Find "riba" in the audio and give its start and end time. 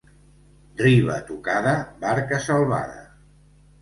0.79-1.19